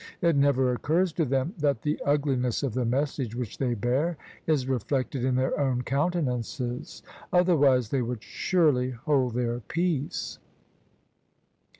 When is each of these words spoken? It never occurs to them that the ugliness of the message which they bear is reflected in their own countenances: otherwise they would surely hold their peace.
It 0.19 0.35
never 0.35 0.73
occurs 0.73 1.13
to 1.13 1.25
them 1.25 1.53
that 1.59 1.83
the 1.83 2.01
ugliness 2.03 2.63
of 2.63 2.73
the 2.73 2.85
message 2.85 3.35
which 3.35 3.59
they 3.59 3.75
bear 3.75 4.17
is 4.47 4.67
reflected 4.67 5.23
in 5.23 5.35
their 5.35 5.59
own 5.59 5.83
countenances: 5.83 7.03
otherwise 7.31 7.89
they 7.89 8.01
would 8.01 8.23
surely 8.23 8.89
hold 8.89 9.35
their 9.35 9.59
peace. 9.59 10.39